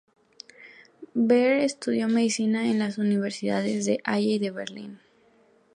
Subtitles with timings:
[1.15, 4.99] Behr estudió medicina en las Universidades de Halle y de Berlín.